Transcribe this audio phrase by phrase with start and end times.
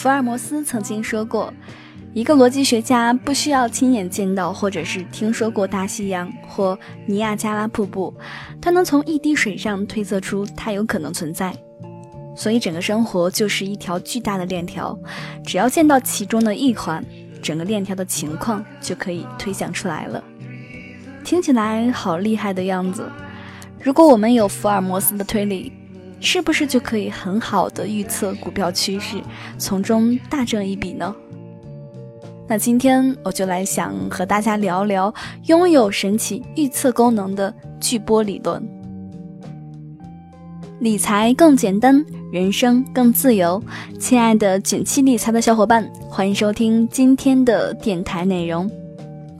[0.00, 1.52] 福尔摩斯曾经说过，
[2.14, 8.14] 一个逻辑学家不需要亲眼见到或者是听说过大西洋或尼亚加拉瀑布，
[8.62, 11.54] 他能从一滴水上推测出它有可能存在。
[12.34, 14.98] 所以，整个生活就是一条巨大的链条，
[15.44, 17.04] 只要见到其中的一环，
[17.42, 20.24] 整个链条的情况就可以推想出来了。
[21.22, 23.06] 听起来好厉害的样子。
[23.82, 25.70] 如果我们有福尔摩斯的推理，
[26.20, 29.20] 是不是就可以很好的预测股票趋势，
[29.58, 31.14] 从中大挣一笔呢？
[32.46, 35.12] 那今天我就来想和大家聊聊
[35.46, 38.62] 拥有神奇预测功能的巨波理论。
[40.80, 42.04] 理财更简单。
[42.32, 43.60] 人生更自由，
[43.98, 48.70] 亲爱的简七理财的小伙伴，欢迎收听今天的电台内容。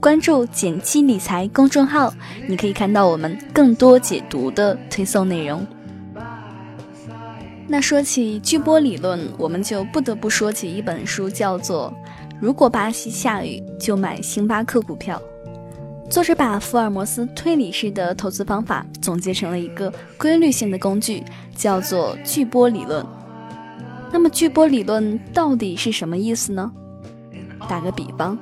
[0.01, 2.13] 关注简七理财公众号，
[2.49, 5.65] 你可以看到我们更多解读的推送内容。
[7.71, 11.89] 那说起巨波理论，我们就不得不说起一本书，叫做
[12.37, 15.17] 《如果巴西下雨，就买星巴克股票》。
[16.11, 21.23] 作者把福尔摩斯推理式的投资方法总结成了一个规律性的工具，
[21.55, 23.05] 叫做巨波理论。
[24.11, 26.69] 那么，巨波理论到底是什么意思呢？
[27.69, 28.37] 打个比方，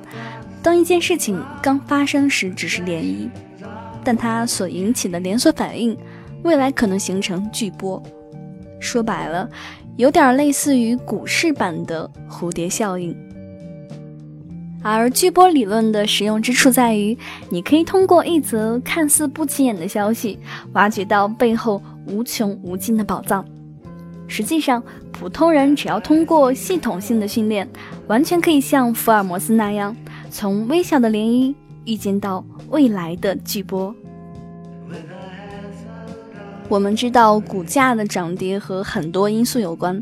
[0.60, 3.28] 当一件事情刚发生时只是涟漪，
[4.02, 5.96] 但它所引起的连锁反应，
[6.42, 8.02] 未来可能形成巨波。
[8.80, 9.48] 说白了，
[9.96, 13.14] 有点类似于股市版的蝴蝶效应。
[14.82, 17.16] 而巨波理论的实用之处在于，
[17.50, 20.38] 你可以通过一则看似不起眼的消息，
[20.72, 23.44] 挖掘到背后无穷无尽的宝藏。
[24.26, 27.68] 实际上，普通人只要通过系统性的训练，
[28.06, 29.94] 完全可以像福尔摩斯那样，
[30.30, 33.94] 从微小的涟漪预见到未来的巨波。
[36.70, 40.00] 我们知道，股价的涨跌和很多因素有关。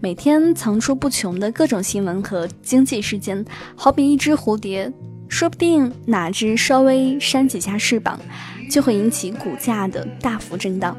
[0.00, 3.44] 每天层出不穷的各种新闻和经济事件，
[3.76, 4.92] 好比一只蝴蝶，
[5.28, 8.18] 说不定哪只稍微扇几下翅膀，
[8.68, 10.96] 就会引起股价的大幅震荡。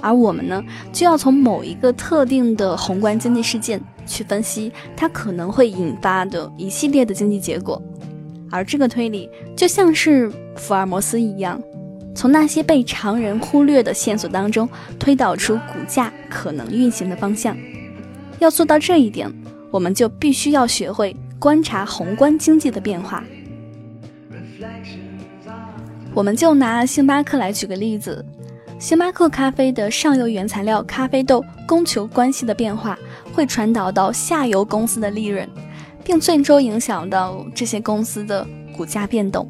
[0.00, 7.82] 而我们呢，就要从某一个特定的宏观经济事件去分析它可能会引发的一系列的经济结果。
[8.50, 11.60] 而这个推理就像是福尔摩斯一样，
[12.18, 14.68] 从那些被常人忽略的线索当中
[14.98, 17.56] 推导出股价可能运行的方向。
[18.40, 19.32] 要做到这一点，
[19.70, 23.22] 我们就必须要学会观察宏观经济的变化。
[26.12, 28.26] 我们就拿星巴克来举个例子，
[28.80, 32.98] 星巴克咖啡的上游原材料咖啡豆供求关系的变化，
[33.32, 35.48] 会传导到下游公司的利润，
[36.02, 38.44] 并最终影响到这些公司的
[38.76, 39.48] 股价变动。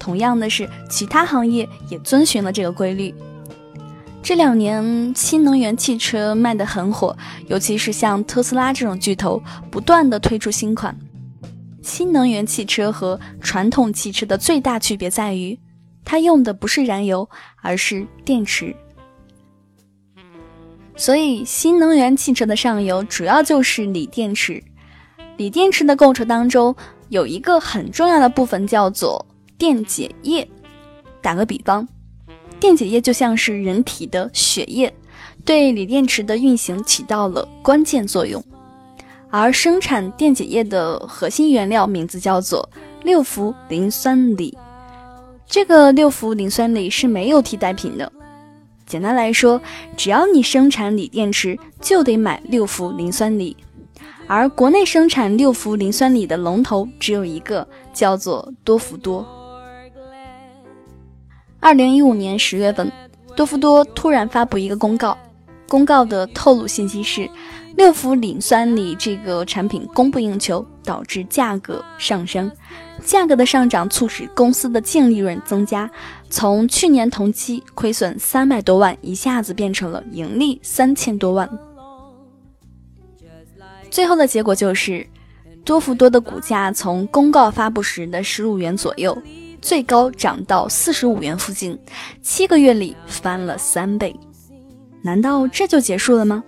[0.00, 3.14] 同样的是，其他行业也遵循了这个规律。
[4.22, 7.16] 这两年，新能源汽车卖得很火，
[7.46, 10.98] 尤其是像特斯拉这种巨头，不断的推出新款。
[11.82, 15.58] 新能源汽车和传统汽车的最大区别在于，
[16.04, 17.28] 它用的不是燃油，
[17.62, 18.74] 而是电池。
[20.96, 24.62] 所以，新能源汽车的上游主要就是锂电池。
[25.38, 26.76] 锂电池的构成当中，
[27.08, 29.24] 有一个很重要的部分叫做
[29.60, 30.48] 电解液。
[31.20, 31.86] 打个比方。
[32.58, 34.92] 电解液就像是人体的血液，
[35.44, 38.42] 对锂电池的运行起到了关键作用。
[39.30, 42.68] 而生产电解液的核心原料名字叫做
[43.02, 44.56] 六氟磷酸锂，
[45.46, 48.10] 这个六氟磷酸锂是没有替代品的。
[48.86, 49.60] 简单来说，
[49.94, 53.54] 只要你生产锂电池，就得买六氟磷酸锂。
[54.26, 59.26] 而国内生产六氟磷酸锂的龙头只有一个，叫做多氟多。
[61.60, 62.90] 二零一五年十月份，
[63.36, 65.16] 多氟多突然发布一个公告，
[65.68, 67.28] 公告的透露信息是，
[67.76, 72.50] 六氟磷酸锂这个产品供不应求，导致价格上升。
[73.04, 75.88] 价格的上涨促使公司的净利润增加，
[76.30, 81.48] 从去年同期亏损三百多万，一下子变成了盈利三千多万。
[83.90, 85.06] 最后的结果就是，
[85.62, 89.16] 多氟多的股价从公告发布时的十五元左右。
[89.60, 91.78] 最高涨到四十五元附近，
[92.22, 94.14] 七个月里翻了三倍。
[95.02, 96.42] 难道这就结束了吗？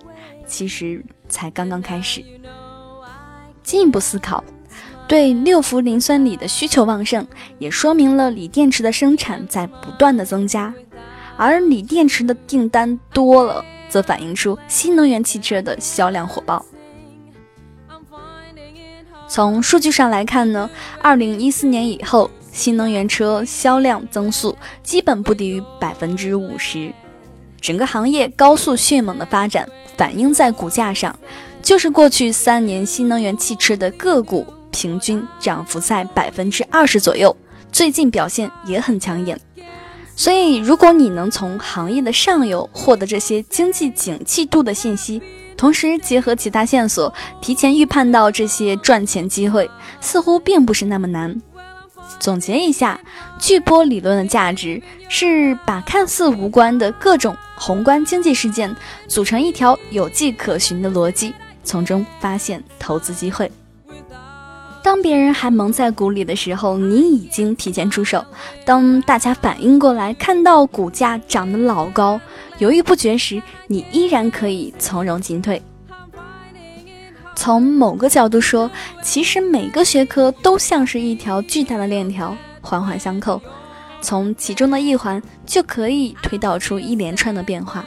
[0.45, 2.23] 其实才刚刚开始。
[3.63, 4.43] 进一步思考，
[5.07, 7.25] 对六氟磷酸锂的需求旺盛，
[7.59, 10.73] 也说明了锂电池的生产在不断的增加。
[11.37, 16.65] 而锂电池的订单多了，则反映出新能源汽车的销量火爆。
[19.27, 20.69] 从数据上来看呢，
[21.01, 22.29] 二零一四年以后。
[22.53, 26.93] 新能源车销量增速基本不低于百分之五十，
[27.59, 29.67] 整个行业高速迅猛的发展
[29.97, 31.17] 反映在股价上，
[31.63, 37.35] 就是过去三年新能源汽车的个股平均涨幅在百分之二十左右，
[37.71, 39.37] 最近表现也很抢眼。
[40.15, 45.19] 所以，如果你能从行业的上游获得这些经济景气度的信息，
[45.57, 47.11] 同时结合其他线索，
[47.41, 49.67] 提前预判到这些赚钱机会，
[49.99, 51.41] 似乎并不是那么难。
[52.19, 52.99] 总结一下，
[53.39, 58.75] 巨波理论的价值是把看似无关的各种宏观经济事件
[59.07, 61.33] 组成一条有迹可循的逻辑，
[61.63, 63.51] 从中发现投资机会。
[64.83, 68.19] 当别人还蒙在鼓里的时候，你已经提前出手；
[68.65, 72.19] 当大家反应过来，看到股价涨得老高，
[72.57, 75.61] 犹豫不决时，你依然可以从容进退。
[77.35, 78.69] 从某个角度说，
[79.01, 83.41] 其实每个学科都像是一条巨大的链条，环环相扣，
[84.01, 87.83] 从其中的一环就可以推导出一连串的变化。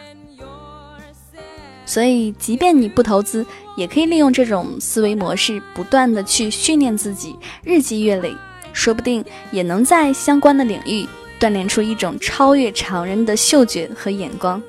[1.87, 3.46] 所以，即便你不投资，
[3.76, 8.34] 也可以利用这种思维模式，不断的去训练自己，日积月累，
[8.72, 11.06] 说不定也能在相关的领域
[11.38, 14.60] 锻炼出一种超越常人的嗅觉和眼光。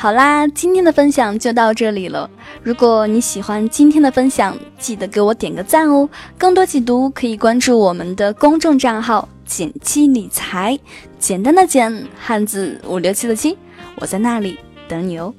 [0.00, 2.30] 好啦，今天的分享就到这里了。
[2.62, 6.08] 如果你喜欢今天的分享，记得给我点个赞哦。
[6.38, 10.78] 更多解读可以关注我们的公众账号“简七理财”，
[11.20, 13.58] 简单的简，汉字五六七的七。
[13.96, 14.58] 我在那里
[14.88, 15.34] 等你哦。